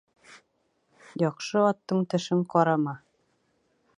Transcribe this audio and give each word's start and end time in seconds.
Яҡшы 1.23 1.61
аттың 1.65 2.03
тешен 2.15 2.43
ҡарама. 2.55 2.99